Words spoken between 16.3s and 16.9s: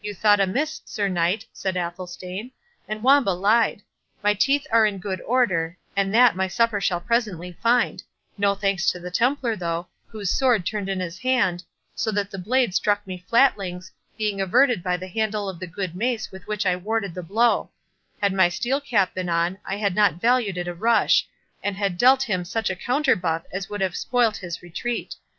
with which I